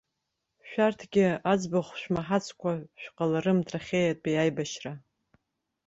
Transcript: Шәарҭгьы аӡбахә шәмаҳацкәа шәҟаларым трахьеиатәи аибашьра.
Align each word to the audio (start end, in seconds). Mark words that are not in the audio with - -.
Шәарҭгьы 0.69 1.27
аӡбахә 1.51 1.93
шәмаҳацкәа 1.99 2.71
шәҟаларым 3.01 3.59
трахьеиатәи 3.67 4.41
аибашьра. 4.43 4.93